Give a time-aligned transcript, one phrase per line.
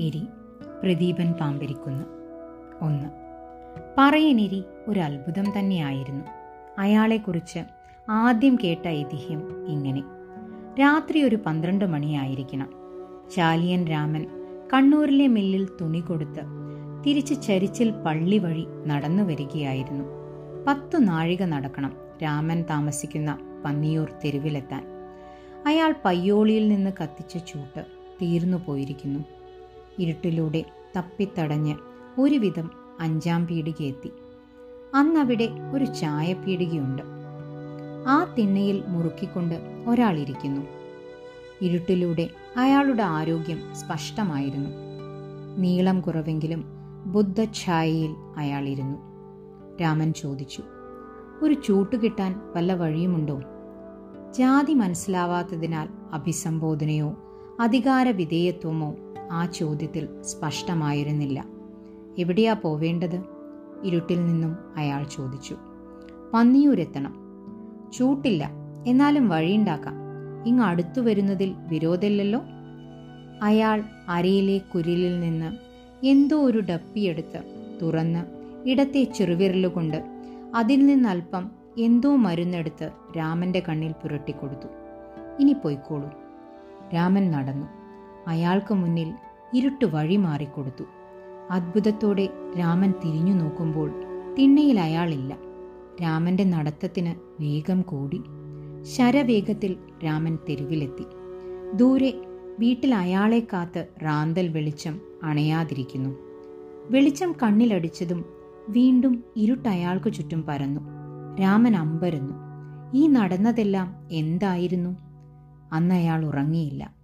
[0.00, 0.26] എരി
[0.82, 2.04] പ്രദീപൻ പാമ്പരിക്കുന്നു.
[2.84, 3.08] ഒന്ന്.
[3.98, 6.24] പറയനെരി ഒരു അത്ഭുതം തന്നെയായിരുന്നു.
[6.78, 7.58] അയാളെക്കുറിച്ച്
[8.10, 10.02] ആദ്യം കേട്ട ഐതിഹ്യം ഇങ്ങനെ.
[10.80, 12.70] രാത്രി ഒരു പന്ത്രണ്ട് മണിയായിരിക്കണം.
[13.36, 14.26] ചാലിയൻ രാമൻ
[14.74, 16.40] കണ്ണൂരിലെ മില്ലിൽ തുണി കൊടുത്ത്
[17.06, 20.04] തിരിച്ച് ചരിച്ചിൽ പള്ളി വഴി നടന്നു വരികയായിരുന്നു.
[20.68, 24.86] പത്തു നാഴിക നടക്കണം രാമൻ താമസിക്കുന്ന പന്നിയൂർ തെരുവിലെത്താൻ.
[25.66, 27.86] അയാൾ പയ്യോളിയിൽ നിന്ന് കത്തിച്ച ചൂട്ട്
[28.22, 29.35] തീർന്നു പോയിരിക്കുന്നു.
[29.98, 30.64] ഇരുട്ടിലൂടെ
[30.96, 31.76] തപ്പിത്തടഞ്ഞ്
[32.18, 34.10] ഒരുവിധം അഞ്ചാം പീടികയെത്തി
[34.94, 37.02] അന്നവിടെ ഒരു ചായ പീടികയുണ്ട്.
[38.08, 39.54] ആ തിണ്ണയിൽ മുറുക്കിക്കൊണ്ട്
[39.88, 40.60] ഒരാളിരിക്കുന്നു.
[41.62, 44.70] ഇരുട്ടിലൂടെ അയാളുടെ ആരോഗ്യം സ്പഷ്ടമായിരുന്നു.
[45.58, 46.64] നീളം കുറവെങ്കിലും
[47.06, 48.98] ബുദ്ധഛായയിൽ അയാളിരുന്നു.
[49.82, 50.62] രാമൻ ചോദിച്ചു
[51.42, 53.42] ഒരു ചൂട്ട് കിട്ടാൻ വല്ല വഴിയുമുണ്ടോ?
[54.38, 57.25] ജാതി മനസ്സിലാവാത്തതിനാൽ അഭിസംബോധനയോ
[57.60, 58.94] അധികാര വിധേയത്വമോ
[59.32, 61.44] ആ ചോദ്യത്തിൽ സ്പഷ്ടമായിരുന്നില്ല.
[62.18, 63.22] എവിടെയാ പോവേണ്ടത്?
[63.84, 65.56] ഇരുട്ടിൽ നിന്നും അയാൾ ചോദിച്ചു.
[66.34, 67.14] പന്നിയൂരെത്തണം.
[67.92, 68.50] ചൂട്ടില്ല.
[68.86, 69.94] എന്നാലും വഴിയുണ്ടാക്കാം.
[70.46, 72.42] ഇങ്ങ് അടുത്തു വരുന്നതിൽ വിരോധമില്ലല്ലോ?
[73.42, 75.56] അയാൾ അരയിലെ കുരിലിൽ നിന്ന്
[76.06, 77.42] എന്തോ ഒരു ഡപ്പിയെടുത്ത്
[77.82, 78.24] തുറന്ന്
[78.68, 80.04] ഇടത്തെ ചെറുവിരലുകൊണ്ട്
[80.54, 84.68] അതിൽ നിന്നൽപ്പം എന്തോ മരുന്നെടുത്ത് രാമന്റെ കണ്ണിൽ പുരട്ടിക്കൊടുത്തു.
[85.40, 86.25] ഇനി പൊയ്ക്കോളൂ.
[86.94, 87.66] രാമൻ നടന്നു.
[88.28, 89.14] അയാൾക്ക് മുന്നിൽ
[89.54, 90.84] ഇരുട്ട് വഴി മാറിക്കൊടുത്തു.
[91.50, 92.28] അത്ഭുതത്തോടെ
[92.58, 93.92] രാമൻ തിരിഞ്ഞു നോക്കുമ്പോൾ
[94.38, 95.36] തിണ്ണയിൽ അയാളില്ല.
[96.02, 98.22] രാമന്റെ നടത്തത്തിന് വേഗം കൂടി.
[98.82, 101.04] ശരവേഗത്തിൽ രാമൻ തെരുവിലെത്തി.
[101.74, 102.22] ദൂരെ
[102.58, 106.10] വീട്ടിൽ അയാളെ കാത്ത് റാന്തൽ വെളിച്ചം അണയാതിരിക്കുന്നു.
[106.90, 108.24] വെളിച്ചം കണ്ണിലടിച്ചതും
[108.68, 110.80] വീണ്ടും ഇരുട്ട് അയാൾക്ക് ചുറ്റും പരന്നു.
[111.40, 112.32] രാമൻ അമ്പരന്നു.
[112.94, 115.05] ഈ നടന്നതെല്ലാം എന്തായിരുന്നു?
[115.72, 116.94] അന്ന് അയാൾ ഉറങ്ങിയില്ല.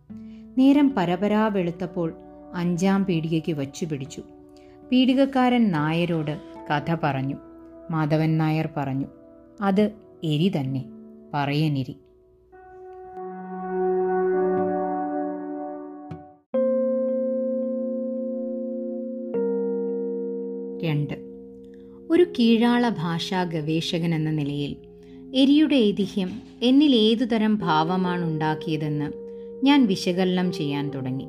[0.58, 2.14] നേരം പരപരാ വെളുത്തപ്പോൾ
[2.54, 4.22] അഞ്ചാം പീടികയ്ക്ക് വച്ചു പിടിച്ചു.
[4.92, 6.40] പീടികക്കാരൻ നായരോട്
[6.70, 7.36] കഥ പറഞ്ഞു.
[7.90, 9.06] മാധവൻ നായർ പറഞ്ഞു
[9.60, 9.92] അത്
[10.24, 10.84] എരി തന്നെ.
[11.34, 11.96] പറയനിരി.
[20.84, 21.14] രണ്ട്.
[22.10, 24.91] ഒരു കീഴാള ഭാഷാ ഗവേഷകൻ എന്ന നിലയിൽ
[25.34, 26.30] എരിയുടെ ഐതിഹ്യം
[26.62, 29.12] എന്നിൽ ഏതുതരം ഭാവമാണ് ഉണ്ടാക്കിയതെന്ന്
[29.64, 31.24] ഞാൻ വിശകലനം ചെയ്യാൻ തുടങ്ങി.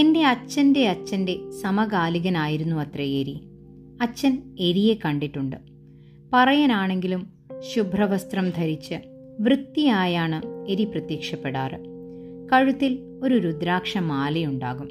[0.00, 3.40] എന്റെ അച്ഛന്റെ അച്ഛന്റെ സമകാലികനായിരുന്നു അത്ര എരി.
[4.02, 5.56] അച്ഛൻ എരിയെ കണ്ടിട്ടുണ്ട്.
[6.32, 7.26] പറയാനാണെങ്കിലും
[7.74, 8.94] ശുഭ്രവസ്ത്രം ധരിച്ച്
[9.40, 11.78] വൃത്തിയായാണ് എരി പ്രത്യക്ഷപ്പെടാറ്.
[12.52, 14.88] കഴുത്തിൽ ഒരു രുദ്രാക്ഷ മാലയുണ്ടാകും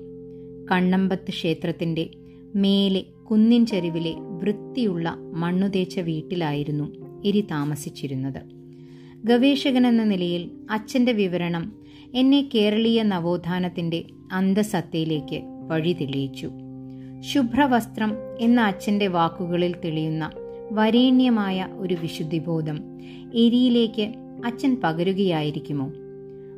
[0.71, 2.09] കണ്ണമ്പത്ത് ക്ഷേത്രത്തിന്റെ
[2.55, 8.41] മേലെ കുന്നിൻ ചരിവിലെ വൃത്തിയുള്ള മണ്ണുതേച്ച വീട്ടിലായിരുന്നു എരി താമസിച്ചിരുന്നത്.
[9.25, 11.73] ഗവേഷകൻ എന്ന നിലയിൽ അച്ഛന്റെ വിവരണം
[12.13, 16.51] എന്നെ കേരളീയ നവോത്ഥാനത്തിന്റെ അന്തസത്തയിലേക്ക് വഴി തെളിയിച്ചു.
[17.19, 20.31] ശുഭ്രവസ്ത്രം എന്ന അച്ഛന്റെ വാക്കുകളിൽ തെളിയുന്ന
[20.71, 22.79] വരേണ്യമായ ഒരു വിശുദ്ധിബോധം
[23.33, 24.13] എരിയിലേക്ക്
[24.45, 25.91] അച്ഛൻ പകരുകയായിരിക്കുമോ?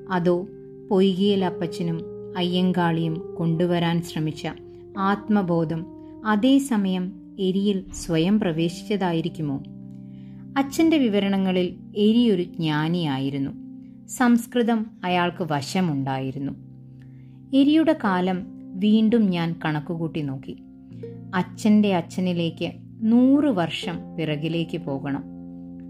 [0.10, 0.48] അതോ
[0.90, 2.02] പൊയ്കിയൽ അപ്പച്ചനും
[2.38, 4.48] അയ്യങ്കാളിയും കൊണ്ടുവരാൻ ശ്രമിച്ച
[4.98, 5.86] ആത്മബോധം
[6.26, 9.64] അതേസമയം എരിയിൽ സ്വയം പ്രവേശിച്ചതായിരിക്കുമോ?
[10.58, 13.52] അച്ഛന്റെ വിവരണങ്ങളിൽ എരിയൊരു ജ്ഞാനിയായിരുന്നു.
[14.08, 16.52] സംസ്കൃതം അയാൾക്ക് വശമുണ്ടായിരുന്നു.
[17.56, 18.44] എരിയുടെ കാലം
[18.80, 20.58] വീണ്ടും ഞാൻ കണക്കുകൂട്ടി നോക്കി.
[21.36, 22.72] അച്ഛന്റെ അച്ഛനിലേക്ക്
[23.02, 25.24] നൂറ് വർഷം പിറകിലേക്ക് പോകണം.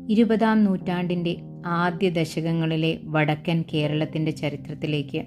[0.09, 5.25] ഇരുപതാം നൂറ്റാണ്ടിന്റെ ആദ്യ ദശകങ്ങളിലെ വടക്കൻ കേരളത്തിന്റെ ചരിത്രത്തിലേക്ക്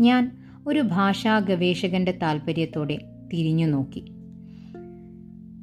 [0.00, 2.98] ഞാൻ ഒരു ഭാഷാ ഗവേഷകന്റെ താൽപ്പര്യത്തോടെ
[3.32, 4.12] തിരിഞ്ഞു നോക്കി.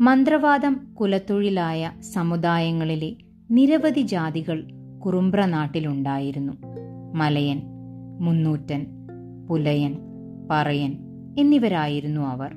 [0.02, 3.16] മന്ത്രവാദം കുലത്തൊഴിലായ സമുദായങ്ങളിലെ
[3.52, 4.68] നിരവധി ജാതികൾ
[5.06, 6.54] കുറുമ്പ്ര നാട്ടിലുണ്ടായിരുന്നു
[7.16, 7.62] മലയൻ
[8.20, 8.88] മുന്നൂറ്റൻ
[9.50, 9.98] പുലയൻ
[10.52, 10.98] പറയൻ
[11.40, 12.56] എന്നിവരായിരുന്നു അവർ.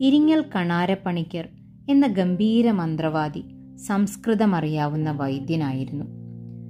[0.00, 1.48] ഇരിങ്ങൽ കണാരപ്പണിക്കർ
[1.90, 3.44] എന്ന ഗംഭീര മന്ത്രവാദി
[3.76, 6.04] സംസ്കൃതമറിയാവുന്ന വൈദ്യനായിരുന്നു.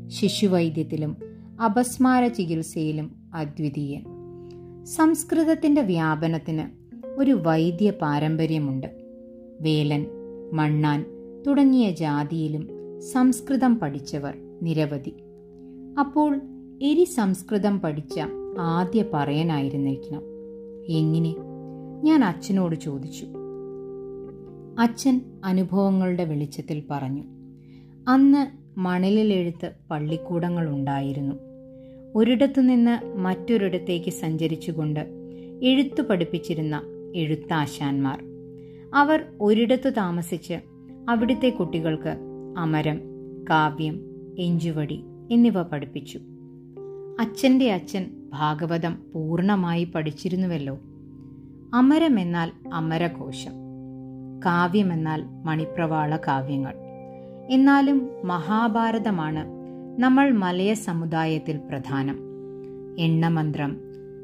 [0.08, 1.16] ശിശുവൈദ്യത്തിലും
[1.64, 4.04] അപസ്മാര ചികിത്സയിലും അദ്വിതീയൻ.
[4.84, 6.68] സംസ്കൃതത്തിന്റെ വ്യാപനത്തിന്
[7.18, 9.05] ഒരു വൈദ്യ പാരമ്പര്യമുണ്ട്
[9.60, 10.06] വേലൻ
[10.52, 11.06] മണ്ണാൻ
[11.46, 12.68] തുടങ്ങിയ ജാതിയിലും
[13.00, 15.14] സംസ്കൃതം പഠിച്ചവർ നിരവധി.
[16.00, 16.40] അപ്പോൾ
[16.82, 18.20] എരി സംസ്കൃതം പഠിച്ച
[18.58, 20.22] ആദ്യ പറയനായിരുന്നിരിക്കണം.
[20.88, 21.34] എങ്ങനെ?
[22.02, 23.26] ഞാൻ അച്ഛനോട് ചോദിച്ചു.
[24.78, 27.22] അച്ഛൻ അനുഭവങ്ങളുടെ വെളിച്ചത്തിൽ പറഞ്ഞു.
[28.08, 31.34] അന്ന് മണലിലെഴുത്ത് പള്ളിക്കൂടങ്ങൾ ഉണ്ടായിരുന്നു
[32.14, 35.00] ഒരിടത്തു നിന്ന് മറ്റൊരിടത്തേക്ക് സഞ്ചരിച്ചുകൊണ്ട്
[35.62, 36.82] എഴുത്തു പഠിപ്പിച്ചിരുന്ന
[37.14, 38.25] എഴുത്താശാന്മാർ.
[38.94, 40.54] അവർ ഒരിടത്തു താമസിച്ച്
[41.08, 42.16] അവിടുത്തെ കുട്ടികൾക്ക്
[42.58, 43.00] അമരം
[43.50, 44.00] കാവ്യം
[44.38, 46.20] എഞ്ചുവടി എന്നിവ പഠിപ്പിച്ചു.
[47.20, 50.78] അച്ഛന്റെ അച്ഛൻ ഭാഗവതം പൂർണമായി പഠിച്ചിരുന്നുവല്ലോ.
[51.74, 53.52] അമരമെന്നാൽ അമരകോശം
[54.46, 56.74] കാവ്യമെന്നാൽ മണിപ്രവാള കാവ്യങ്ങൾ.
[57.50, 59.44] എന്നാലും മഹാഭാരതമാണ്
[59.98, 62.18] നമ്മൾ മലയ സമുദായത്തിൽ പ്രധാനം.
[62.98, 63.76] എണ്ണമന്ത്രം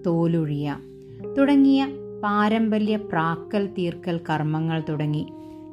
[0.06, 0.76] തോലുഴിയ
[1.38, 1.86] തുടങ്ങിയ
[2.22, 5.26] പാരമ്പര്യ പ്രാക്കൽ തീർക്കൽ കർമ്മങ്ങൾ തുടങ്ങി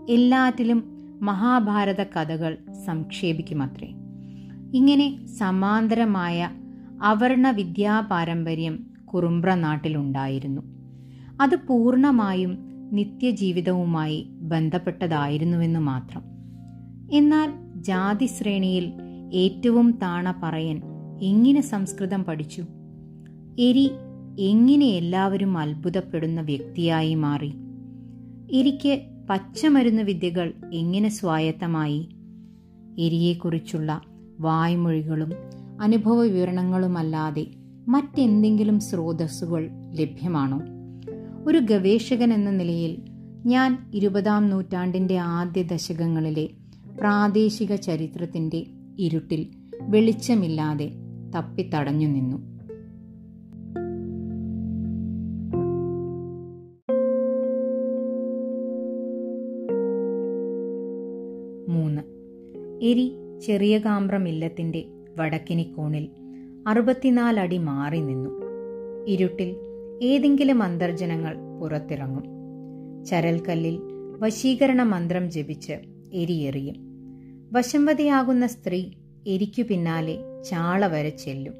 [0.09, 0.83] എല്ലാറ്റിലും
[1.21, 3.87] മഹാഭാരത കഥകൾ സംക്ഷേപിക്കുമത്രേ.
[4.73, 6.49] ഇങ്ങനെ സമാന്തരമായ
[7.03, 10.61] അവർണ വിദ്യാപാരമ്പര്യം കുറുമ്പ്ര നാട്ടിലുണ്ടായിരുന്നു
[11.41, 12.57] അത് പൂർണമായും
[12.91, 16.23] നിത്യജീവിതവുമായി ബന്ധപ്പെട്ടതായിരുന്നുവെന്ന് മാത്രം.
[17.11, 18.93] എന്നാൽ ജാതി ശ്രേണിയിൽ
[19.33, 20.81] ഏറ്റവും താണ പറയൻ
[21.21, 22.61] എങ്ങനെ സംസ്കൃതം പഠിച്ചു?
[23.59, 23.91] എരി
[24.39, 27.53] എങ്ങനെ എല്ലാവരും അത്ഭുതപ്പെടുന്ന വ്യക്തിയായി മാറി?
[28.51, 32.09] എരിക്ക് പച്ചമരുന്ന് വിദ്യകൾ എങ്ങനെ സ്വായത്തമായി?
[32.99, 34.01] എരിയെക്കുറിച്ചുള്ള
[34.39, 35.31] വായ്മൊഴികളും
[35.81, 37.47] അനുഭവ വിവരണങ്ങളുമല്ലാതെ
[37.87, 40.61] മറ്റെന്തെങ്കിലും സ്രോതസ്സുകൾ ലഭ്യമാണോ?
[41.47, 42.97] ഒരു ഗവേഷകൻ എന്ന നിലയിൽ
[43.45, 46.49] ഞാൻ ഇരുപതാം നൂറ്റാണ്ടിന്റെ ആദ്യ ദശകങ്ങളിലെ
[46.99, 48.65] പ്രാദേശിക ചരിത്രത്തിന്റെ
[48.99, 49.47] ഇരുട്ടിൽ
[49.81, 50.91] വെളിച്ചമില്ലാതെ
[51.35, 52.48] തപ്പിത്തടഞ്ഞു നിന്നു
[62.89, 63.13] എരി
[63.45, 64.85] ചെറിയ കാമ്പ്രം ഇല്ലത്തിന്റെ
[65.17, 66.09] വടക്കിനിക്കോണിൽ
[66.67, 68.29] അറുപത്തിനാലടി മാറി നിന്നു.
[69.07, 69.55] ഇരുട്ടിൽ
[70.01, 72.23] ഏതെങ്കിലും അന്തർജനങ്ങൾ പുറത്തിറങ്ങും.
[73.05, 73.79] ചരൽക്കല്ലിൽ
[74.19, 75.73] വശീകരണ മന്ത്രം ജപിച്ച്
[76.13, 76.75] എരിയെറിയും.
[77.51, 78.85] വശംവതിയാകുന്ന സ്ത്രീ
[79.27, 80.17] എരിക്കു പിന്നാലെ
[80.49, 81.53] ചാള വരെ ചെല്ലും.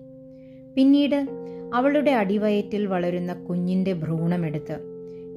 [0.76, 1.28] പിന്നീട്
[1.74, 4.80] അവളുടെ അടിവയറ്റിൽ വളരുന്ന കുഞ്ഞിന്റെ ഭ്രൂണമെടുത്ത്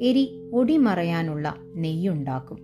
[0.00, 2.58] എരി ഒടിമറയാനുള്ള നെയ്യുണ്ടാക്കും.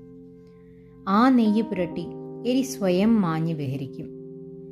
[1.09, 2.07] ആ നെയ്യ് പുരട്ടി
[2.49, 4.09] എരി സ്വയം മാഞ്ഞു വിഹരിക്കും.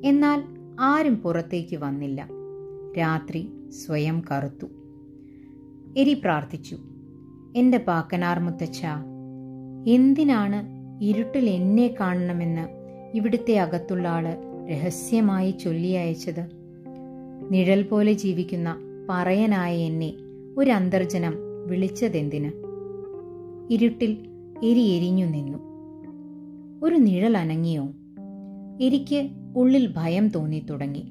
[0.05, 0.43] എന്നാൽ
[0.81, 2.29] ആരും പുറത്തേക്ക് വന്നില്ല.
[2.99, 4.67] രാത്രി സ്വയം കറുത്തു.
[5.97, 6.79] എരി പ്രാർത്ഥിച്ചു
[7.57, 8.87] എന്റെ പാക്കനാർ മുത്തച്ഛ
[9.89, 10.63] എന്തിനാണ്
[11.05, 12.69] ഇരുട്ടിൽ എന്നെ കാണണമെന്ന്
[13.17, 14.25] ഇവിടുത്തെ അകത്തുള്ള ആൾ
[14.71, 16.49] രഹസ്യമായി ചൊല്ലി അയച്ചത്?
[17.51, 18.77] നിഴൽ പോലെ ജീവിക്കുന്ന
[19.11, 20.15] പറയനായ എന്നെ
[20.59, 21.35] ഒരു അന്തർജനം
[21.67, 22.53] വിളിച്ചതെന്തിന്?
[23.71, 24.11] ഇരുട്ടിൽ
[24.65, 25.76] എരി എരിഞ്ഞു നിന്നു.
[26.83, 27.89] ഒരു നിഴൽ അനങ്ങിയോ?
[28.81, 31.05] എരിക്ക് ഉള്ളിൽ ഭയം തോന്നി തുടങ്ങി.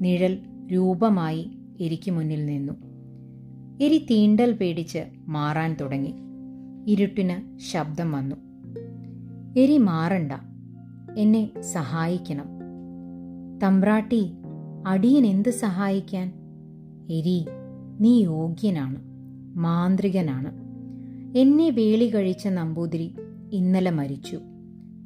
[0.00, 0.38] നിഴൽ
[0.72, 1.50] രൂപമായി
[1.80, 2.72] എരിക്ക് മുന്നിൽ നിന്നു.
[3.84, 4.98] എരി തീണ്ടൽ പേടിച്ച്
[5.28, 6.14] മാറാൻ തുടങ്ങി.
[6.86, 8.36] ഇരുട്ടിന് ശബ്ദം വന്നു.
[9.60, 10.32] എരി മാറണ്ട.
[11.18, 12.46] എന്നെ സഹായിക്കണം.
[13.62, 14.30] തമ്പ്രാട്ടി
[14.86, 16.32] അടിയൻ എന്ത് സഹായിക്കാൻ?
[17.10, 17.46] എരി
[18.00, 18.96] നീ യോഗ്യനാണ്
[19.58, 20.52] മാന്ത്രികനാണ്.
[21.38, 23.14] എന്നെ വേളി കഴിച്ച നമ്പൂതിരി
[23.52, 24.40] ഇന്നലെ മരിച്ചു.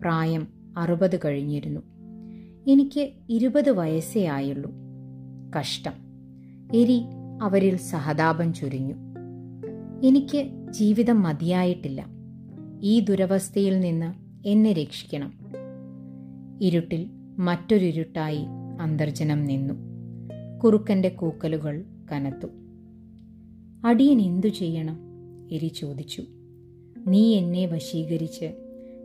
[0.02, 0.46] പ്രായം
[0.76, 1.80] അറുപത് കഴിഞ്ഞിരുന്നു.
[2.66, 4.70] എനിക്ക് ഇരുപത് വയസ്സേ ആയുള്ളൂ.
[5.58, 5.92] കഷ്ടം.
[6.74, 7.02] എരി
[7.42, 8.94] അവരിൽ സഹതാപം ചുരിഞ്ഞു.
[10.04, 12.06] എനിക്ക് ജീവിതം മതിയായിട്ടില്ല.
[12.82, 14.14] ഈ ദുരവസ്ഥയിൽ നിന്ന്
[14.48, 15.32] എന്നെ രക്ഷിക്കണം.
[16.62, 18.44] ഇരുട്ടിൽ മറ്റൊരിരുട്ടായി
[18.80, 19.74] അന്തർജനം നിന്നു.
[20.64, 22.46] കുറുക്കന്റെ കൂക്കലുകൾ കനത്തു.
[23.84, 24.98] അടിയൻ എന്തു ചെയ്യണം?
[25.52, 26.24] എരി ചോദിച്ചു.
[27.06, 28.52] നീ എന്നെ വശീകരിച്ച്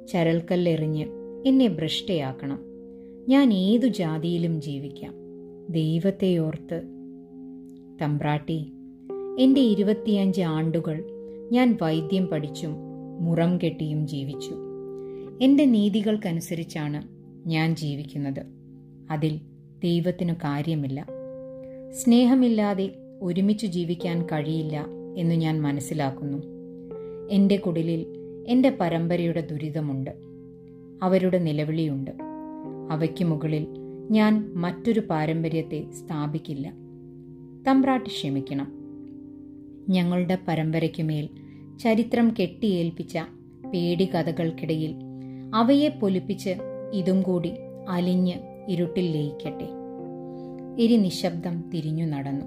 [0.08, 1.06] ചരൽക്കല്ലെറിഞ്ഞ്
[1.46, 2.60] എന്നെ ഭ്രഷ്ടയാക്കണം.
[3.28, 5.14] ഞാൻ ഏതു ജാതിയിലും ജീവിക്കാം.
[5.70, 6.82] ദൈവത്തെ ഓർത്ത്.
[8.02, 8.74] തമ്പ്രാട്ടി
[9.40, 11.04] എന്റെ ഇരുപത്തിയഞ്ച് ആണ്ടുകൾ
[11.52, 12.76] ഞാൻ വൈദ്യം പഠിച്ചും
[13.22, 14.52] മുറം കെട്ടിയും ജീവിച്ചു.
[15.42, 17.08] എന്റെ നീതികൾക്കനുസരിച്ചാണ്
[17.48, 18.46] ഞാൻ ജീവിക്കുന്നത്.
[19.12, 19.40] അതിൽ
[19.84, 21.08] ദൈവത്തിനു കാര്യമില്ല.
[21.92, 22.90] സ്നേഹമില്ലാതെ
[23.22, 24.86] ഒരുമിച്ച് ജീവിക്കാൻ കഴിയില്ല
[25.18, 26.38] എന്ന് ഞാൻ മനസ്സിലാക്കുന്നു.
[27.32, 28.06] എന്റെ കുടിലിൽ
[28.50, 30.12] എന്റെ പരമ്പരയുടെ ദുരിതമുണ്ട്.
[31.02, 32.12] അവരുടെ നിലവിളിയുണ്ട്.
[32.92, 33.68] അവയ്ക്ക് മുകളിൽ
[34.12, 36.74] ഞാൻ മറ്റൊരു പാരമ്പര്യത്തെ സ്ഥാപിക്കില്ല.
[37.68, 38.72] തമ്പ്രാട്ടി ക്ഷമിക്കണം.
[39.90, 41.30] ഞങ്ങളുടെ പരമ്പരയ്ക്കുമേൽ
[41.80, 43.18] ചരിത്രം കെട്ടിയേൽപ്പിച്ച
[43.74, 44.96] പേടികഥകൾക്കിടയിൽ
[45.56, 46.56] അവയെ പൊലിപ്പിച്ച്
[46.94, 47.54] ഇതും കൂടി
[47.90, 48.34] അലിഞ്ഞ്
[48.70, 49.68] ഇരുട്ടിൽ ലയിക്കട്ടെ.
[50.84, 52.46] എരി നിശബ്ദം തിരിഞ്ഞു നടന്നു.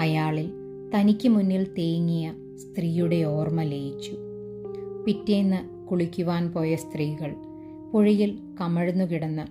[0.00, 0.52] അയാളിൽ
[0.94, 4.16] തനിക്ക് മുന്നിൽ തേങ്ങിയ സ്ത്രീയുടെ ഓർമ്മ ലയിച്ചു.
[5.06, 7.34] പിറ്റേന്ന് കുളിക്കുവാൻ പോയ സ്ത്രീകൾ
[7.92, 9.42] പുഴയിൽ കമഴ്ന്നു കിടന്ന്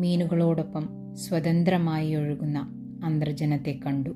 [0.00, 2.58] മീനുകളോടൊപ്പം സ്വതന്ത്രമായി ഒഴുകുന്ന
[3.04, 4.10] അന്തർജനത്തെ കണ്ടു.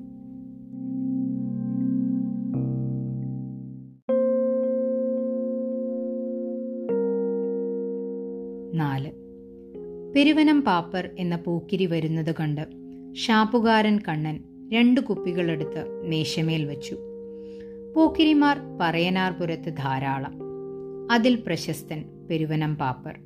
[8.73, 9.11] നാല്.
[10.15, 12.67] പെരുവനം പാപ്പർ എന്ന പൂക്കിരി വരുന്നത് കണ്ട്
[13.15, 14.39] ഷാപ്പുകാരൻ കണ്ണൻ
[14.73, 16.97] രണ്ടു കുപ്പികളെടുത്ത് മേശമേൽ വച്ചു.
[17.95, 20.44] പൂക്കിരിമാർ പറയനാർപുരത്ത് ധാരാളം.
[21.11, 23.19] അതിൽ പ്രശസ്തൻ പെരുവനം പാപ്പർ.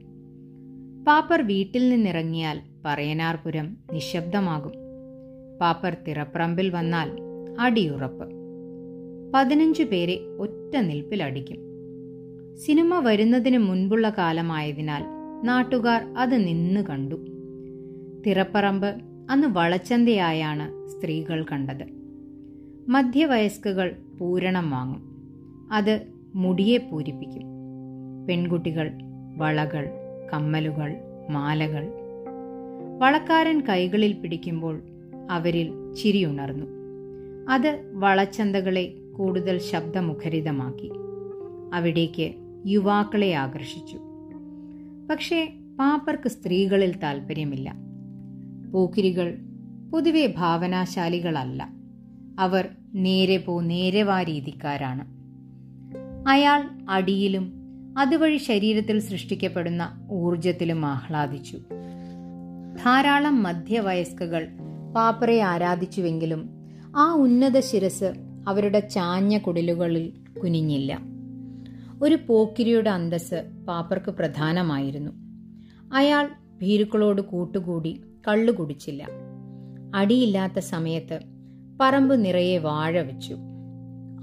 [1.08, 4.72] പാപ്പർ വീട്ടിൽ നിന്നിറങ്ങിയാൽ പറയനാർപുരം നിശബ്ദമാകും.
[5.62, 7.12] പാപ്പർ തിറപ്രമ്പിൽ വന്നാൽ
[7.60, 8.26] അടിയുറപ്പ്.
[9.36, 11.58] പതിനഞ്ചു പേരെ ഒറ്റ നിൽപ്പിൽ അടിക്കും.
[12.56, 15.04] സിനിമ വരുന്നതിന് മുൻപുള്ള കാലമായതിനാൽ
[15.44, 17.16] നാട്ടുകാർ അത് നിന്ന് കണ്ടു.
[18.28, 18.96] തിറപ്പറമ്പ്
[19.30, 21.86] അന്ന് വളച്ചന്തയായാണ് സ്ത്രീകൾ കണ്ടത്.
[22.88, 25.02] മധ്യവയസ്കകൾ പൂരണം വാങ്ങും.
[25.72, 26.02] അത്
[26.36, 27.49] മുടിയെ പൂരിപ്പിക്കും.
[28.28, 28.92] പെൺകുട്ടികൾ
[29.38, 29.90] വളകൾ
[30.34, 30.96] കമ്മലുകൾ
[31.30, 31.88] മാലകൾ.
[33.00, 34.82] വളക്കാരൻ കൈകളിൽ പിടിക്കുമ്പോൾ
[35.30, 36.66] അവരിൽ ചിരിയുണർന്നു
[37.50, 40.92] അത് വളച്ചന്തകളെ കൂടുതൽ ശബ്ദമുഖരിതമാക്കി.
[41.74, 42.34] അവിടേക്ക്
[42.68, 44.00] യുവാക്കളെ ആകർഷിച്ചു.
[45.12, 47.76] പക്ഷേ പാപ്പർക്ക് സ്ത്രീകളിൽ താൽപ്പര്യമില്ല
[48.74, 49.38] പോക്കിരികൾ
[49.94, 51.70] പൊതുവെ ഭാവനാശാലികളല്ല.
[52.40, 55.20] അവർ നേരെ പോ നേരെ വാ രീതിക്കാരാണ്
[56.30, 57.59] അയാൾ അടിയിലും
[57.98, 61.58] അതുവഴി ശരീരത്തിൽ സൃഷ്ടിക്കപ്പെടുന്ന ഊർജത്തിലും ആഹ്ലാദിച്ചു.
[62.84, 64.48] ധാരാളം മധ്യവയസ്കകൾ
[64.96, 66.50] പാപ്പറെ ആരാധിച്ചുവെങ്കിലും
[66.96, 68.14] ആ ഉന്നത ശിരസ്
[68.48, 71.00] അവരുടെ ചാഞ്ഞ കുടിലുകളിൽ കുനിഞ്ഞില്ല.
[72.02, 75.12] ഒരു പോക്കിരിയുടെ അന്തസ് പാപ്പർക്ക് പ്രധാനമായിരുന്നു.
[75.94, 76.30] അയാൾ
[76.62, 79.08] ഭീരുക്കളോട് കൂട്ടുകൂടി കള്ളു കുടിച്ചില്ല.
[79.96, 81.20] അടിയില്ലാത്ത സമയത്ത്
[81.82, 83.38] പറമ്പ് നിറയെ വാഴ വെച്ചു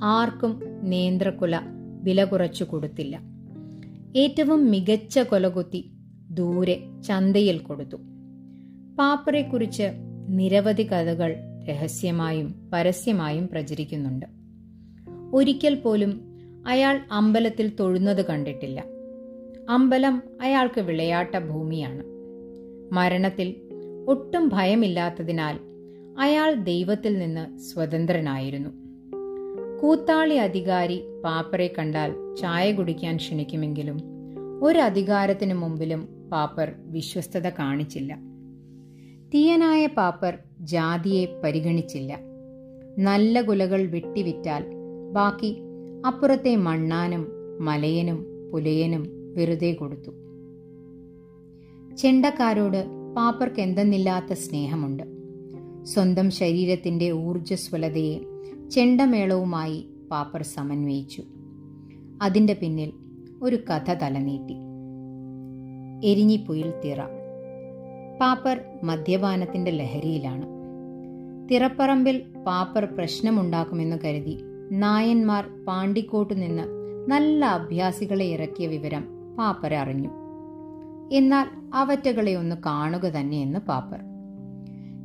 [0.02, 1.60] ആർക്കും നേന്ത്രക്കുല
[2.02, 3.35] വില കുറച്ചു കൊടുത്തില്ല.
[4.16, 5.90] ഏറ്റവും മികച്ച കൊലകുത്തി
[6.30, 7.96] ദൂരെ ചന്തയിൽ കൊടുത്തു.
[8.98, 9.82] പാപ്പറെക്കുറിച്ച്
[10.28, 11.36] നിരവധി കഥകൾ
[11.68, 14.26] രഹസ്യമായും പരസ്യമായും പ്രചരിക്കുന്നുണ്ട്.
[15.32, 16.20] ഒരിക്കൽ പോലും
[16.66, 18.84] അയാൾ അമ്പലത്തിൽ തൊഴുന്നത് കണ്ടിട്ടില്ല.
[19.70, 22.04] അമ്പലം അയാൾക്ക് വിളയാട്ട ഭൂമിയാണ്.
[22.92, 23.54] മരണത്തിൽ
[24.08, 25.58] ഒട്ടും ഭയമില്ലാത്തതിനാൽ
[26.18, 28.85] അയാൾ ദൈവത്തിൽ നിന്ന് സ്വതന്ത്രനായിരുന്നു.
[29.80, 33.98] കൂത്താളി അധികാരി പാപ്പറെ കണ്ടാൽ ചായ കുടിക്കാൻ ക്ഷണിക്കുമെങ്കിലും
[34.62, 38.18] ഒരു അധികാരത്തിനു മുമ്പിലും പാപ്പർ വിശ്വസ്തത കാണിച്ചില്ല.
[39.34, 42.18] തീയനായ പാപ്പർ ജാതിയെ പരിഗണിച്ചില്ല.
[42.98, 44.64] നല്ല കുലകൾ വെട്ടിവിറ്റാൽ
[45.12, 45.60] ബാക്കി
[46.06, 47.28] അപ്പുറത്തെ മണ്ണാനും
[47.60, 50.10] മലയനും പുലയനും വെറുതെ കൊടുത്തു.
[51.96, 55.02] ചെണ്ടക്കാരോട് പാപ്പർക്ക് എന്തെന്നില്ലാത്ത സ്നേഹമുണ്ട്.
[55.84, 58.35] സ്വന്തം ശരീരത്തിന്റെ ഊർജസ്വലതയെ
[58.70, 61.22] ചെണ്ടമേളവുമായി പാപ്പർ സമന്വയിച്ചു.
[62.22, 62.92] അതിന്റെ പിന്നിൽ
[63.42, 64.56] ഒരു കഥ തലനീട്ടി.
[66.08, 67.02] എരിഞ്ഞിപ്പുയിൽ തിറ.
[68.20, 70.46] പാപ്പർ മദ്യപാനത്തിന്റെ ലഹരിയിലാണ്.
[71.48, 74.38] തിറപ്പറമ്പിൽ പാപ്പർ പ്രശ്നമുണ്ടാക്കുമെന്ന് കരുതി
[74.72, 76.62] നായന്മാർ പാണ്ടിക്കോട്ടു നിന്ന്
[77.08, 79.04] നല്ല അഭ്യാസികളെ ഇറക്കിയ വിവരം
[79.38, 80.10] പാപ്പർ അറിഞ്ഞു.
[81.12, 84.00] എന്നാൽ അവറ്റകളെ ഒന്ന് കാണുക തന്നെയെന്ന് പാപ്പർ.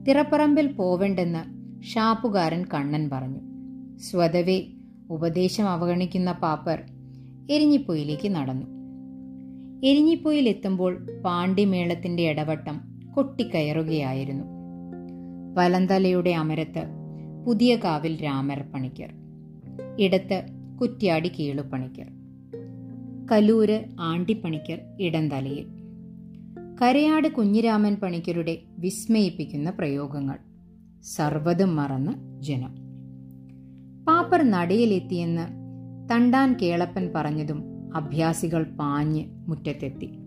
[0.04, 3.51] തിറപ്പറമ്പിൽ പോവേണ്ടെന്ന് ഷാപ്പുകാരൻ കണ്ണൻ പറഞ്ഞു.
[4.02, 4.68] സ്വതവേ
[5.10, 6.82] ഉപദേശം അവഗണിക്കുന്ന പാപ്പർ
[7.50, 8.66] എരിഞ്ഞിപ്പൊയിലേക്ക് നടന്നു.
[9.88, 12.82] എരിഞ്ഞിപ്പൊയിലെത്തുമ്പോൾ പാണ്ഡിമേളത്തിന്റെ ഇടവട്ടം
[13.16, 14.44] കൊട്ടിക്കയറുകയായിരുന്നു.
[15.56, 16.84] വലന്തലയുടെ അമരത്ത്
[17.48, 19.14] പുതിയ കാവിൽ രാമർ പണിക്കർ
[20.00, 20.46] ഇടത്ത്
[20.82, 22.08] കുറ്റ്യാടി കീളുപണിക്കർ
[23.32, 25.68] കലൂര് ആണ്ടിപ്പണിക്കർ ഇടന്തലയിൽ
[26.82, 30.38] കരയാട് കുഞ്ഞിരാമൻ പണിക്കരുടെ വിസ്മയിപ്പിക്കുന്ന പ്രയോഗങ്ങൾ
[31.04, 32.81] സർവതും മറന്ന് ജനം.
[34.12, 35.48] പാപ്പർ നടയിലെത്തിയെന്ന്
[36.12, 37.64] തണ്ടാൻ കേളപ്പൻ പറഞ്ഞതും
[37.96, 40.20] അഭ്യാസികൾ പാഞ്ഞ് മുറ്റത്തെത്തി.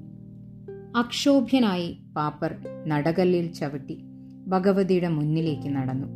[0.96, 2.54] അക്ഷോഭ്യനായി പാപ്പർ
[2.86, 4.04] നടകല്ലിൽ ചവിട്ടി
[4.46, 6.06] ഭഗവതിയുടെ മുന്നിലേക്ക് നടന്നു.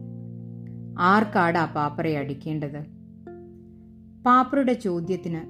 [0.98, 2.84] ആർക്കാടാ പാപ്പറെ അടിക്കേണ്ടത്?
[4.26, 5.40] പാപ്പറുടെ ചോദ്യത്തിന്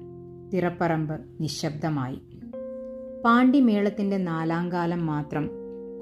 [0.53, 2.19] തിറപ്പറമ്പ് നിശബ്ദമായി.
[3.25, 5.49] പാണ്ഡിമേളത്തിന്റെ നാലാംകാലം മാത്രം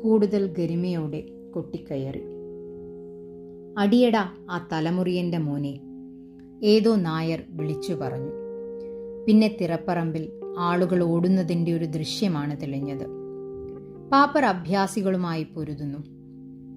[0.03, 1.23] കൂടുതൽ ഗരിമയോടെ
[1.55, 2.21] കൊട്ടിക്കയറി.
[3.77, 5.79] അടിയടാ ആ തലമുറിയന്റെ മോനെ.
[6.63, 8.31] ഏതോ നായർ വിളിച്ചു പറഞ്ഞു.
[9.27, 13.05] പിന്നെ തിറപ്പറമ്പിൽ ആളുകൾ ഓടുന്നതിന്റെ ഒരു ദൃശ്യമാണ് തെളിഞ്ഞത്.
[14.11, 15.97] പാപ്പർ അഭ്യാസികളുമായി പൊരുതുന്നു.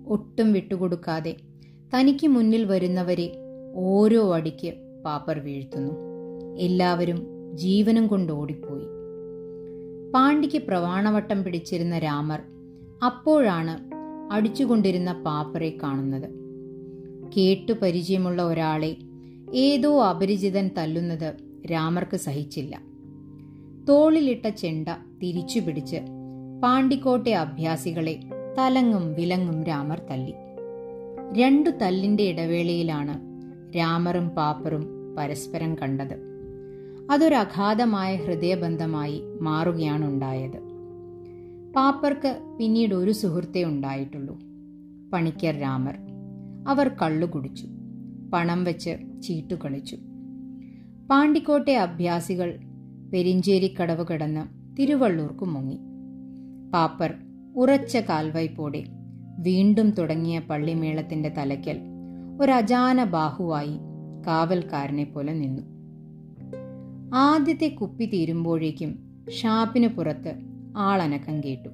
[0.09, 1.37] ഒട്ടും വിട്ടുകൊടുക്കാതെ
[1.95, 3.37] തനിക്ക് മുന്നിൽ വരുന്നവരെ
[3.75, 5.93] ഓരോ അടിക്ക് പാപ്പർ വീഴ്ത്തുന്നു.
[6.59, 8.85] എല്ലാവരും ജീവനും കൊണ്ട് ഓടിപ്പോയി.
[10.15, 12.43] പാണ്ഡിക്ക് പ്രവാണവട്ടം പിടിച്ചിരുന്ന രാമർ
[13.05, 13.91] അപ്പോഴാണ്
[14.33, 16.31] അടിച്ചുകൊണ്ടിരുന്ന പാപ്പറെ കാണുന്നത്.
[17.37, 18.97] കേട്ടു പരിചയമുള്ള ഒരാളെ
[19.55, 21.35] ഏതോ അപരിചിതൻ തല്ലുന്നത്
[21.71, 22.81] രാമർക്ക് സഹിച്ചില്ല.
[23.89, 24.89] തോളിലിട്ട ചെണ്ട
[25.23, 25.97] തിരിച്ചു പിടിച്ച്
[26.63, 28.21] പാണ്ടിക്കോട്ടെ അഭ്യാസികളെ
[28.59, 30.33] തലങ്ങും വിലങ്ങും രാമർ തല്ലി.
[31.33, 33.21] രണ്ടു തല്ലിന്റെ ഇടവേളയിലാണ്
[33.77, 36.31] രാമറും പാപ്പറും പരസ്പരം കണ്ടത്.
[37.11, 40.71] അതൊരു അഗാധമായ ഹൃദയബന്ധമായി മാറുകയാണ് ഉണ്ടായത്
[41.77, 44.39] പാപ്പർക്ക് പിന്നീട് ഒരു സുഹൃത്തേ ഉണ്ടായിട്ടുള്ളൂ.
[45.13, 45.97] പണിക്കർ രാമർ.
[46.69, 47.67] അവർ കള്ളു കുടിച്ചു
[48.33, 49.97] പണം വെച്ച് ചീട്ടു കളിച്ചു
[51.11, 52.61] പാണ്ടിക്കോട്ടെ അഭ്യാസികൾ
[53.13, 55.79] പെരിഞ്ചേരിക്കടവ് കിടന്ന് തിരുവള്ളൂർക്ക് മുങ്ങി.
[56.73, 57.15] പാപ്പർ
[57.57, 58.85] ഉറച്ച കാൽവയ്പോടെ
[59.39, 61.81] വീണ്ടും തുടങ്ങിയ പള്ളിമേളത്തിന്റെ തലയ്ക്കൽ
[62.41, 63.79] ഒരജാന ബാഹുവായി
[64.27, 65.63] കാവൽക്കാരനെ പോലെ നിന്നു.
[67.15, 70.35] ആദ്യത്തെ കുപ്പി തീരുമ്പോഴേക്കും ഷാപ്പിന് പുറത്ത്
[70.77, 71.69] ആളനക്കം കേട്ടു.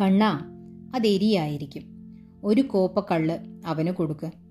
[0.00, 0.40] കണ്ണാ
[0.94, 1.82] അതെരിയായിരിക്കും
[2.44, 4.41] ഒരു കോപ്പ കള്ള് അവന് കൊടുക്ക്.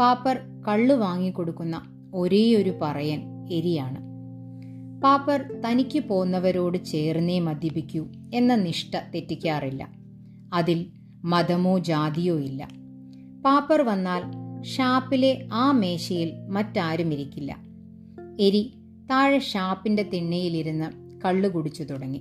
[0.00, 1.82] പാപ്പർ കള്ള് വാങ്ങിക്കൊടുക്കുന്ന
[2.14, 4.04] ഒരേയൊരു പറയൻ എരിയാണ്.
[5.02, 9.88] പാപ്പർ തനിക്ക് പോന്നവരോട് ചേർന്നേ മദ്യപിക്കൂ എന്ന നിഷ്ഠ തെറ്റിക്കാറില്ല.
[10.52, 10.86] അതിൽ
[11.24, 12.68] മതമോ ജാതിയോ ഇല്ല.
[13.44, 14.22] പാപ്പർ വന്നാൽ
[14.62, 17.56] ഷാപ്പിലെ ആ മേശയിൽ മറ്റാരും ഇരിക്കില്ല.
[18.40, 18.74] എരി
[19.10, 22.18] താഴെ ഷാപ്പിന്റെ തിണ്ണയിലിരുന്ന് കള്ളു കുടിച്ചു തുടങ്ങി.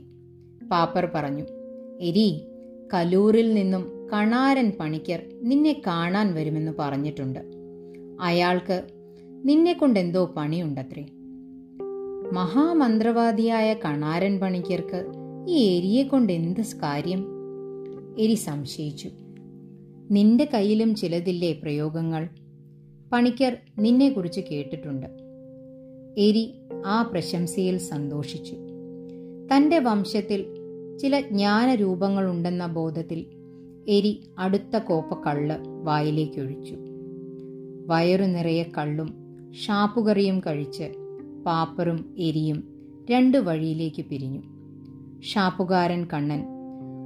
[0.71, 1.43] പാപ്പർ പറഞ്ഞു
[2.01, 2.47] എരി
[2.93, 7.52] കലൂറിൽ നിന്നും കണാരൻ പണിക്കർ നിന്നെ കാണാൻ വരുമെന്ന് പറഞ്ഞിട്ടുണ്ട്.
[8.21, 8.87] അയാൾക്ക്
[9.45, 11.05] നിന്നെ കൊണ്ടെന്തോ പണിയുണ്ടത്രേ.
[12.33, 15.05] മഹാമന്ത്രവാദിയായ കണാരൻ പണിക്കർക്ക്
[15.47, 17.25] ഈ എരിയെ കൊണ്ട് എന്ത് കാര്യം?
[18.19, 19.09] എരി സംശയിച്ചു.
[20.11, 22.29] നിന്റെ കയ്യിലും ചിലതില്ലേ പ്രയോഗങ്ങൾ?
[23.13, 25.07] പണിക്കർ നിന്നെക്കുറിച്ച് കേട്ടിട്ടുണ്ട്.
[26.17, 26.53] എരി
[26.85, 28.55] ആ പ്രശംസയിൽ സന്തോഷിച്ചു.
[29.55, 30.45] തന്റെ വംശത്തിൽ
[30.97, 33.25] ചില ജ്ഞാനരൂപങ്ങളുണ്ടെന്ന ബോധത്തിൽ
[33.87, 36.75] എരി അടുത്ത കോപ്പ കള്ള് വായിലേക്കൊഴിച്ചു.
[37.87, 39.23] വയറു നിറയെ കള്ളും
[39.65, 40.93] ഷാപ്പുകറിയും കഴിച്ച്
[41.45, 42.63] പാപ്പറും എരിയും
[43.11, 44.41] രണ്ടു വഴിയിലേക്ക് പിരിഞ്ഞു.
[45.21, 46.45] ഷാപ്പുകാരൻ കണ്ണൻ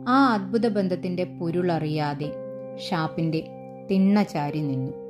[0.07, 2.33] ആ അത്ഭുത ബന്ധത്തിന്റെ പൊരുളറിയാതെ
[2.89, 3.47] ഷാപ്പിന്റെ
[3.91, 5.06] തിണ്ണ ചാരി നിന്നു.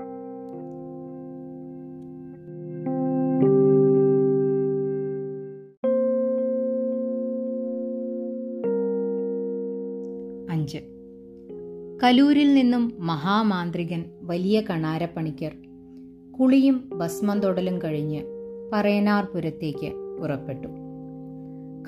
[12.08, 15.52] കലൂരിൽ നിന്നും മഹാമാന്ത്രികൻ വലിയ കണാരപ്പണിക്കർ.
[16.40, 18.24] കുളിയും ഭസ്മം തൊടലും കഴിഞ്ഞ്
[18.74, 20.68] പറയനാർപുരത്തേക്ക് പുറപ്പെട്ടു.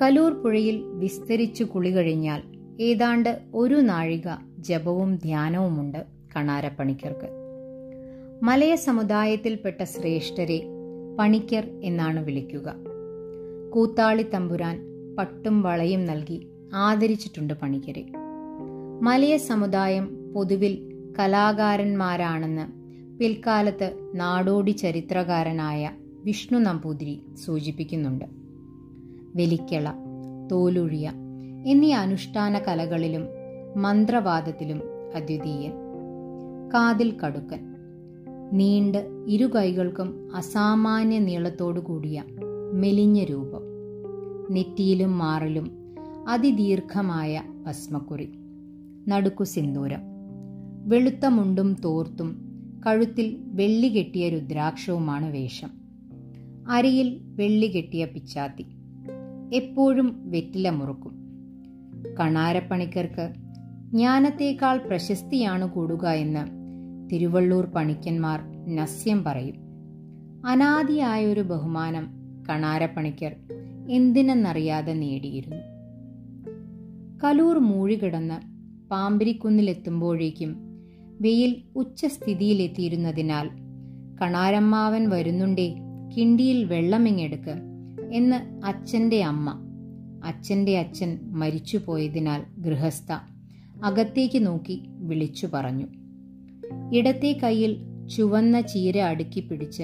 [0.00, 2.42] കലൂർ പുഴയിൽ വിസ്തരിച്ചു കുളി കഴിഞ്ഞാൽ
[2.80, 7.28] ഏതാണ്ട് ഒരു നാഴിക ജപവും ധ്യാനവുമുണ്ട് കണാരപ്പണിക്കർക്ക്.
[8.42, 10.62] മലയ സമുദായത്തിൽപ്പെട്ട ശ്രേഷ്ഠരെ
[11.18, 12.74] പണിക്കർ എന്നാണ് വിളിക്കുക.
[13.70, 14.80] കൂത്താളി തമ്പുരാൻ
[15.18, 18.04] പട്ടും വളയും നൽകി ആദരിച്ചിട്ടുണ്ട് പണിക്കരെ.
[19.02, 22.72] മലയ സമുദായം പൊതുവിൽ കലാകാരന്മാരാണെന്ന്
[23.18, 25.90] പിൽക്കാലത്ത് നാടോടി ചരിത്രകാരനായ
[26.24, 28.24] വിഷ്ണു നമ്പൂതിരി സൂചിപ്പിക്കുന്നുണ്ട്.
[29.34, 29.92] വെലിക്കള
[30.52, 31.12] തോലുഴിയ
[31.66, 33.22] എന്നീ അനുഷ്ഠാന കലകളിലും
[33.76, 34.82] മന്ത്രവാദത്തിലും
[35.14, 35.72] അദ്വിതീയൻ.
[36.74, 37.60] കാതിൽ കടുക്കൻ.
[38.52, 42.24] നീണ്ട് ഇരു കൈകൾക്കും അസാമാന്യ നീളത്തോടു കൂടിയ
[42.72, 43.62] മെലിഞ്ഞ രൂപം.
[44.50, 45.70] നെറ്റിയിലും മാറിലും
[46.28, 48.39] അതിദീർഘമായ ഭസ്മക്കുറി.
[49.08, 50.00] നടുക്കു സിന്ദൂരം
[50.86, 52.50] വെളുത്ത മുണ്ടും തോർത്തും
[52.86, 55.70] കഴുത്തിൽ വെള്ളി കെട്ടിയ രുദ്രാക്ഷവുമാണ് വേഷം.
[56.70, 58.66] അരയിൽ വെള്ളി കെട്ടിയ പിച്ചാത്തി.
[59.54, 61.12] എപ്പോഴും വെറ്റില മുറുക്കും.
[62.20, 63.32] കണാരപ്പണിക്കർക്ക്
[63.90, 66.60] ജ്ഞാനത്തേക്കാൾ പ്രശസ്തിയാണ് കൂടുക എന്ന്
[67.10, 68.40] തിരുവള്ളൂർ പണിക്കന്മാർ
[68.74, 69.54] നസ്യം പറയും.
[70.46, 72.08] അനാദിയായൊരു ബഹുമാനം
[72.50, 73.36] കണാരപ്പണിക്കർ
[73.90, 75.62] എന്തിനെന്നറിയാതെ നേടിയിരുന്നു.
[77.24, 78.49] കലൂർ മൂഴികിടന്ന്
[78.90, 80.56] പാമ്പിരിക്കുന്നിലെത്തുമ്പോഴേക്കും
[81.20, 83.50] വെയിൽ ഉച്ചസ്ഥിതിയിലെത്തിയിരുന്നതിനാൽ
[84.22, 85.74] കണാരമ്മാവൻ വരുന്നുണ്ടേ
[86.16, 87.54] കിണ്ടിയിൽ വെള്ളമിങ്ങെടുക്ക്?
[88.12, 89.66] എന്ന് അച്ഛന്റെ അമ്മ
[90.24, 93.12] അച്ഛന്റെ അച്ഛൻ മരിച്ചുപോയതിനാൽ ഗൃഹസ്ഥ
[93.84, 95.86] അകത്തേക്ക് നോക്കി വിളിച്ചു പറഞ്ഞു.
[96.94, 97.76] ഇടത്തെ കയ്യിൽ
[98.08, 99.82] ചുവന്ന ചീര അടുക്കി പിടിച്ച്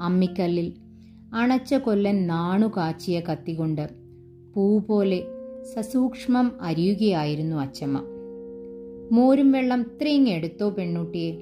[0.00, 0.72] അമ്മിക്കല്ലിൽ
[1.34, 3.88] അണച്ച കൊല്ലൻ നാണു കാച്ചിയ കത്തികൊണ്ട്
[4.54, 5.22] പൂ പോലെ
[5.74, 8.19] സസൂക്ഷ്മം അരിയുകയായിരുന്നു അച്ചമ്മ.
[9.12, 11.34] മോരും വെള്ളം ഇത്രയും എടുത്തോ പെണ്ണുട്ടിയെ.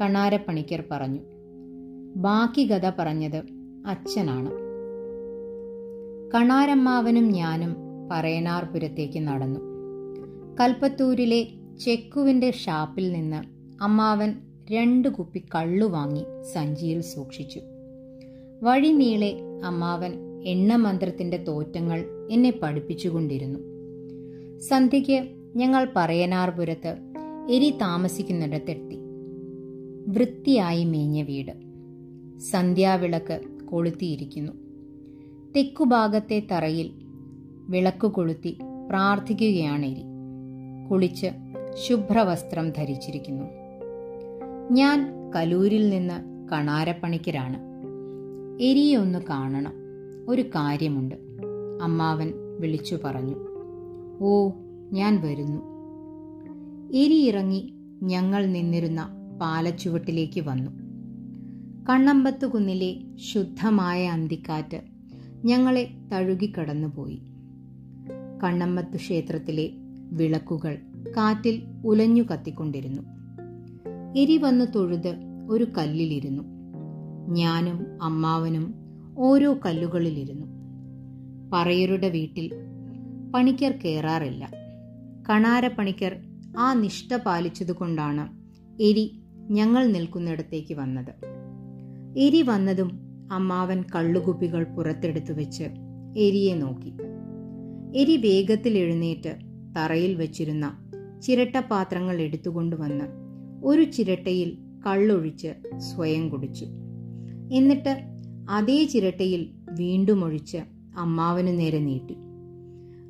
[0.00, 1.20] കണാരപ്പണിക്കർ പറഞ്ഞു.
[2.16, 3.42] ബാക്കി കഥ പറഞ്ഞത്
[3.86, 4.50] അച്ഛനാണ്.
[6.34, 7.76] കണാരമ്മാവനും ഞാനും
[8.10, 9.60] പറയനാർപുരത്തേക്ക് നടന്നു.
[10.60, 11.48] കൽപ്പത്തൂരിലെ
[11.84, 13.44] ചെക്കുവിന്റെ ഷാപ്പിൽ നിന്ന്
[13.82, 14.34] അമ്മാവൻ
[14.70, 17.60] രണ്ട് കുപ്പി കള്ളു വാങ്ങി സഞ്ചിയിൽ സൂക്ഷിച്ചു.
[18.62, 23.58] വഴി നീളെ അമ്മാവൻ എണ്ണമന്ത്രത്തിന്റെ തോറ്റങ്ങൾ എന്നെ പഠിപ്പിച്ചുകൊണ്ടിരുന്നു.
[24.58, 26.96] സന്ധ്യയ്ക്ക് ഞങ്ങൾ പറയനാർപുരത്ത്
[27.50, 28.98] എരി താമസിക്കുന്നിടത്തെത്തി.
[30.08, 31.52] വൃത്തിയായി മേഞ്ഞ വീട്.
[32.40, 33.40] സന്ധ്യാവിളക്ക്
[33.70, 34.52] കൊളുത്തിയിരിക്കുന്നു.
[35.56, 36.90] തെക്കുഭാഗത്തെ തറയിൽ
[37.68, 40.02] വിളക്ക് കൊളുത്തി പ്രാർത്ഥിക്കുകയാണ് എരി
[40.90, 41.26] കുളിച്ച്
[41.88, 43.44] ശുഭ്രവസ്ത്രം ധരിച്ചിരിക്കുന്നു.
[44.72, 47.56] ഞാൻ കലൂരിൽ നിന്ന് കണാരപ്പണിക്കരാണ്.
[48.60, 49.72] എരിയൊന്ന് കാണണം.
[50.28, 51.14] ഒരു കാര്യമുണ്ട്.
[51.82, 53.36] അമ്മാവൻ വിളിച്ചു പറഞ്ഞു.
[54.20, 54.50] ഓ
[54.92, 55.62] ഞാൻ വരുന്നു.
[56.94, 59.08] എരിയിറങ്ങി ഞങ്ങൾ നിന്നിരുന്ന
[59.42, 60.70] പാലച്ചുവട്ടിലേക്ക് വന്നു.
[61.88, 64.80] കണ്ണമ്പത്തുകുന്നിലെ ശുദ്ധമായ അന്തിക്കാറ്റ്
[65.44, 67.22] ഞങ്ങളെ തഴുകിക്കടന്നുപോയി.
[68.44, 69.70] കണ്ണമ്പത്ത് ക്ഷേത്രത്തിലെ
[70.12, 70.78] വിളക്കുകൾ
[71.16, 73.02] കാറ്റിൽ ഉലഞ്ഞു കത്തിക്കൊണ്ടിരുന്നു.
[74.16, 75.16] എരി വന്ന് തൊഴുത്
[75.50, 76.42] ഒരു കല്ലിലിരുന്നു.
[77.28, 78.74] ഞാനും അമ്മാവനും
[79.18, 80.46] ഓരോ കല്ലുകളിലിരുന്നു.
[81.52, 82.50] പറയരുടെ വീട്ടിൽ
[83.34, 84.55] പണിക്കർ കയറാറില്ല
[85.30, 86.16] കണാരപ്പണിക്കർ
[86.58, 88.28] ആ നിഷ്ഠ പാലിച്ചതുകൊണ്ടാണ്
[88.82, 91.12] എരി ഞങ്ങൾ നിൽക്കുന്നിടത്തേക്ക് വന്നത്.
[92.18, 93.00] എരി വന്നതും
[93.32, 95.64] അമ്മാവൻ കള്ളുകുപ്പികൾ പുറത്തെടുത്തു വെച്ച്
[96.16, 96.92] എരിയെ നോക്കി.
[97.98, 99.38] എരി വേഗത്തിൽ എഴുന്നേറ്റ്
[99.76, 100.90] തറയിൽ വെച്ചിരുന്ന
[101.22, 103.04] ചിരട്ടപാത്രങ്ങൾ എടുത്തുകൊണ്ടുവന്ന്
[103.64, 106.64] ഒരു ചിരട്ടയിൽ കള്ളൊഴിച്ച് സ്വയം കുടിച്ചു.
[107.52, 107.96] എന്നിട്ട്
[108.50, 110.58] അതേ ചിരട്ടയിൽ വീണ്ടും ഒഴിച്ച്
[110.98, 112.14] അമ്മാവന് നേരെ നീട്ടി.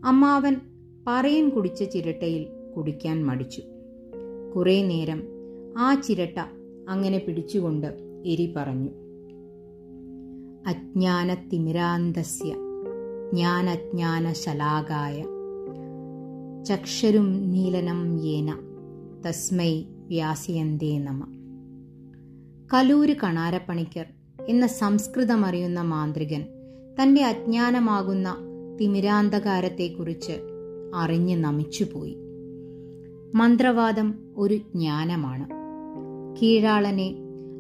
[0.05, 0.61] അമ്മാവൻ
[1.07, 3.63] പറയൻ കുടിച്ച ചിരട്ടയിൽ കുടിക്കാൻ മടിച്ചു.
[4.57, 5.23] കുറേ നേരം
[5.79, 6.39] ആ ചിരട്ട
[6.89, 7.87] അങ്ങനെ പിടിച്ചുകൊണ്ട്
[8.27, 8.91] എരി പറഞ്ഞു.
[10.67, 12.55] അജ്ഞാനത്തിമിരാന്തസ്യ
[13.33, 15.25] ജ്ഞാനജ്ഞാനശലാകായ
[16.65, 18.59] ചക്ഷരും നീലനം യേന
[19.29, 21.33] തസ്മൈ വ്യാസിയന്തേ നമ.
[22.75, 24.07] കലൂര് കണാരപ്പണിക്കർ
[24.49, 26.47] എന്ന സംസ്കൃതമറിയുന്ന മാന്ത്രികൻ
[27.03, 28.37] തന്റെ അജ്ഞാനമാകുന്ന
[28.81, 30.56] തിമിരാന്ധകാരത്തെക്കുറിച്ച്
[30.95, 32.17] അറിഞ്ഞ് നമിച്ചുപോയി.
[33.35, 35.49] മന്ത്രവാദം ഒരു ജ്ഞാനമാണ്.
[36.43, 37.15] കീഴാളനെ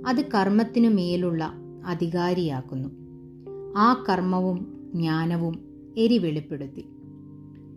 [0.06, 1.52] അത് കർമ്മത്തിനു മേലുള്ള
[1.86, 2.88] അധികാരിയാക്കുന്നു.
[3.76, 5.64] ആ കർമ്മവും ജ്ഞാനവും
[5.96, 6.84] എരി വെളിപ്പെടുത്തി.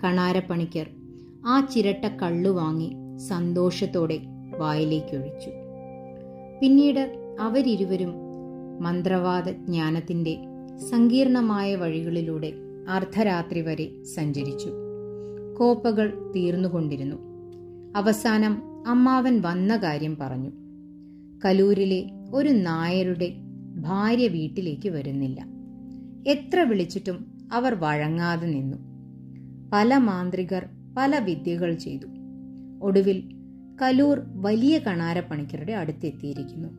[0.03, 0.89] കണാരപ്പണിക്കർ
[1.45, 4.21] ആ ചിരട്ട കള്ളു വാങ്ങി സന്തോഷത്തോടെ
[4.57, 5.49] വായിലേക്കൊഴിച്ചു.
[6.61, 8.13] പിന്നീട് അവരിരുവരും
[8.79, 10.37] മന്ത്രവാദ ജ്ഞാനത്തിന്റെ
[10.91, 12.53] സങ്കീർണമായ വഴികളിലൂടെ
[12.89, 14.88] അർദ്ധരാത്രി വരെ സഞ്ചരിച്ചു.
[15.59, 17.15] കോപ്പകൾ തീർന്നുകൊണ്ടിരുന്നു.
[17.95, 20.49] അവസാനം അമ്മാവൻ വന്ന കാര്യം പറഞ്ഞു.
[21.45, 23.33] കലൂരിലെ ഒരു നായരുടെ
[23.75, 25.45] ഭാര്യ വീട്ടിലേക്ക് വരുന്നില്ല.
[26.27, 28.77] എത്ര വിളിച്ചിട്ടും അവർ വഴങ്ങാതെ നിന്നു.
[29.73, 30.65] പല മാന്ത്രികർ
[30.97, 32.05] പല വിദ്യകൾ ചെയ്തു.
[32.81, 33.23] ഒടുവിൽ
[33.81, 36.69] കലൂർ വലിയ കണാരപ്പണിക്കരുടെ അടുത്തെത്തിയിരിക്കുന്നു.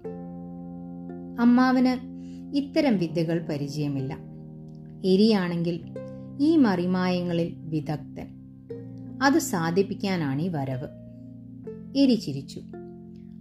[1.41, 2.11] അമ്മാവന്
[2.57, 4.19] ഇത്തരം വിദ്യകൾ പരിചയമില്ല.
[5.05, 5.81] എരിയാണെങ്കിൽ
[6.41, 8.40] ഈ മറിമായങ്ങളിൽ വിദഗ്ധൻ.
[9.23, 10.89] അത് സാധിപ്പിക്കാനാണ് ഈ വരവ്.
[11.97, 12.61] എരി ചിരിച്ചു.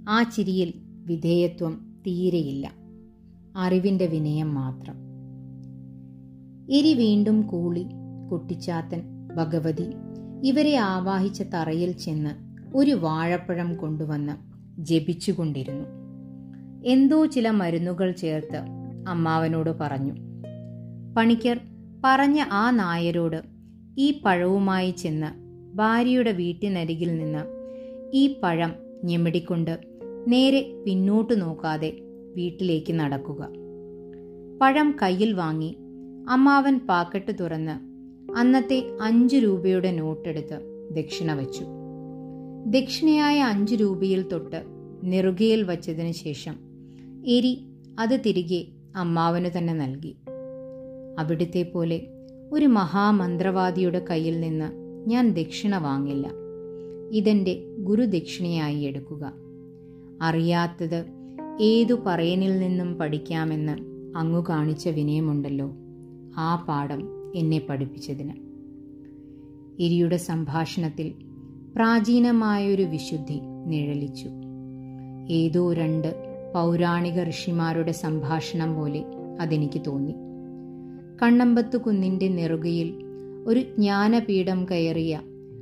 [0.10, 0.74] ആ ചിരിയിൽ
[1.06, 2.72] വിധേയത്വം തീരെയില്ല.
[3.58, 4.96] അറിവിന്റെ വിനയം മാത്രം.
[6.72, 7.86] എരി വീണ്ടും കൂളി
[8.32, 9.94] കുട്ടിച്ചാത്തൻ ഭഗവതി
[10.44, 12.30] ഇവരെ ആവാഹിച്ച തറയിൽ ചെന്ന്
[12.76, 14.34] ഒരു വാഴപ്പഴം കൊണ്ടുവന്ന്
[14.86, 15.90] ജപിച്ചുകൊണ്ടിരുന്നു.
[16.86, 18.58] എന്തോ ചില മരുന്നുകൾ ചേർത്ത്
[19.08, 20.14] അമ്മാവനോട് പറഞ്ഞു.
[21.18, 21.60] പണിക്കർ
[22.04, 23.44] പറഞ്ഞ ആ നായരോട്
[23.98, 25.39] ഈ പഴവുമായി ചെന്ന്
[25.80, 27.44] ഭാര്യയുടെ വീട്ടിനരികിൽ നിന്ന്
[28.14, 28.72] ഈ പഴം
[29.04, 29.78] ഞെമിടിക്കൊണ്ട്
[30.28, 31.90] നേരെ പിന്നോട്ട് നോക്കാതെ
[32.36, 33.50] വീട്ടിലേക്ക് നടക്കുക.
[34.62, 35.76] പഴം കയ്യിൽ വാങ്ങി
[36.30, 37.76] അമ്മാവൻ പാക്കറ്റ് തുറന്ന്
[38.38, 40.58] അന്നത്തെ അഞ്ചു രൂപയുടെ നോട്ടെടുത്ത്
[40.92, 41.66] ദക്ഷിണ വച്ചു.
[42.66, 44.64] ദക്ഷിണയായ അഞ്ചു രൂപയിൽ തൊട്ട്
[45.04, 46.56] നെറുകയിൽ വച്ചതിന് ശേഷം
[47.28, 47.66] എരി
[48.00, 48.66] അത് തിരികെ
[48.96, 50.16] അമ്മാവന് തന്നെ നൽകി.
[51.20, 52.02] അവിടുത്തെ പോലെ
[52.52, 56.30] ഒരു മഹാമന്ത്രവാദിയുടെ കയ്യിൽ നിന്ന് ഞാൻ ദക്ഷിണ വാങ്ങില്ല.
[57.12, 59.34] ഇതെന്റെ ഗുരുദക്ഷിണയായി എടുക്കുക.
[60.22, 61.06] അറിയാത്തത്
[61.62, 63.78] ഏതു പറയനിൽ നിന്നും പഠിക്കാമെന്ന്
[64.18, 65.72] അങ്ങു കാണിച്ച വിനയമുണ്ടല്ലോ
[66.38, 68.34] ആ പാഠം എന്നെ പഠിപ്പിച്ചതിന്.
[69.80, 71.14] ഇരിയുടെ സംഭാഷണത്തിൽ
[71.76, 74.30] പ്രാചീനമായൊരു വിശുദ്ധി നിഴലിച്ചു.
[75.30, 76.16] ഏതോ രണ്ട്
[76.54, 79.06] പൗരാണിക ഋഷിമാരുടെ സംഭാഷണം പോലെ
[79.42, 80.16] അതെനിക്ക് തോന്നി.
[81.22, 83.09] കണ്ണമ്പത്ത് കുന്നിന്റെ നെറുകയിൽ
[83.46, 85.22] ഒരു ജ്ഞാനപീഠം കയറിയ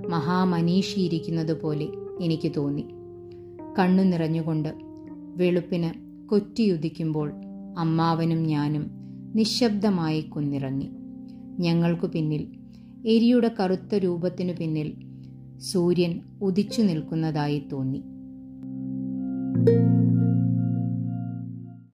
[0.09, 1.87] മഹാമനീഷിയിരിക്കുന്നത് പോലെ
[2.21, 2.85] എനിക്ക് തോന്നി.
[3.79, 4.73] കണ്ണു നിറഞ്ഞുകൊണ്ട്
[5.35, 5.89] വെളുപ്പിന്
[6.29, 7.31] കൊറ്റിയുദിക്കുമ്പോൾ
[7.77, 8.91] അമ്മാവനും ഞാനും
[9.35, 10.89] നിശബ്ദമായി കുന്നിറങ്ങി.
[11.59, 12.47] ഞങ്ങൾക്കു പിന്നിൽ
[13.07, 14.93] എരിയുടെ കറുത്ത രൂപത്തിനു പിന്നിൽ
[15.59, 18.03] സൂര്യൻ ഉദിച്ചു നിൽക്കുന്നതായി തോന്നി.